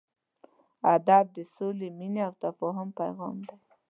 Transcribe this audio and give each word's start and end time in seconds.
ادب 0.95 1.25
د 1.35 1.37
سولې، 1.55 1.87
مینې 1.97 2.21
او 2.27 2.33
تفاهم 2.43 2.89
پیغام 2.99 3.37
دی. 3.47 3.57